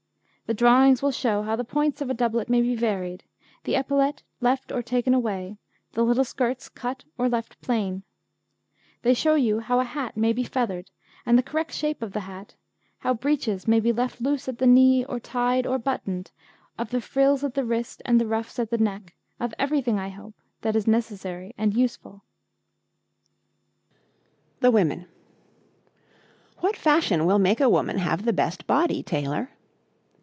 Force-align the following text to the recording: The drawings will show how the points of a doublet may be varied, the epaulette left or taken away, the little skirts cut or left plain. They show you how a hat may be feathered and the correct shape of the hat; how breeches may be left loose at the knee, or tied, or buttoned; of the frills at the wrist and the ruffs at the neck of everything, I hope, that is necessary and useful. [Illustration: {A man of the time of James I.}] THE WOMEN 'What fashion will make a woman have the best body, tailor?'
The 0.47 0.55
drawings 0.55 1.01
will 1.01 1.13
show 1.13 1.43
how 1.43 1.55
the 1.55 1.63
points 1.63 2.01
of 2.01 2.09
a 2.09 2.13
doublet 2.13 2.49
may 2.49 2.59
be 2.61 2.75
varied, 2.75 3.23
the 3.63 3.77
epaulette 3.77 4.21
left 4.41 4.69
or 4.69 4.81
taken 4.83 5.13
away, 5.13 5.55
the 5.93 6.03
little 6.03 6.25
skirts 6.25 6.67
cut 6.67 7.05
or 7.17 7.29
left 7.29 7.61
plain. 7.61 8.03
They 9.01 9.13
show 9.13 9.35
you 9.35 9.61
how 9.61 9.79
a 9.79 9.85
hat 9.85 10.17
may 10.17 10.33
be 10.33 10.43
feathered 10.43 10.91
and 11.25 11.37
the 11.37 11.41
correct 11.41 11.71
shape 11.71 12.01
of 12.01 12.11
the 12.11 12.19
hat; 12.19 12.55
how 12.99 13.13
breeches 13.13 13.65
may 13.65 13.79
be 13.79 13.93
left 13.93 14.19
loose 14.19 14.49
at 14.49 14.57
the 14.57 14.67
knee, 14.67 15.05
or 15.05 15.21
tied, 15.21 15.65
or 15.65 15.79
buttoned; 15.79 16.31
of 16.77 16.89
the 16.89 16.99
frills 16.99 17.45
at 17.45 17.53
the 17.53 17.63
wrist 17.63 18.01
and 18.03 18.19
the 18.19 18.27
ruffs 18.27 18.59
at 18.59 18.71
the 18.71 18.77
neck 18.77 19.15
of 19.39 19.53
everything, 19.57 19.97
I 19.97 20.09
hope, 20.09 20.35
that 20.63 20.75
is 20.75 20.85
necessary 20.85 21.53
and 21.57 21.73
useful. 21.73 22.25
[Illustration: 24.61 24.81
{A 24.81 24.83
man 24.83 24.83
of 24.83 25.05
the 25.05 25.07
time 25.07 25.07
of 25.07 26.03
James 26.03 26.11
I.}] 26.11 26.11
THE 26.11 26.59
WOMEN 26.59 26.59
'What 26.59 26.75
fashion 26.75 27.25
will 27.25 27.39
make 27.39 27.61
a 27.61 27.69
woman 27.69 27.99
have 27.99 28.25
the 28.25 28.33
best 28.33 28.67
body, 28.67 29.01
tailor?' 29.01 29.51